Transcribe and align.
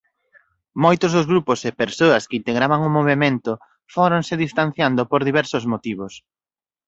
Moitos 0.83 1.11
dos 1.15 1.29
grupos 1.31 1.59
e 1.69 1.71
persoas 1.81 2.23
que 2.29 2.37
integraban 2.41 2.85
o 2.87 2.93
movemento 2.97 3.51
fóronse 3.93 4.33
distanciando 4.43 5.01
por 5.11 5.21
diversos 5.29 5.63
motivos. 5.73 6.13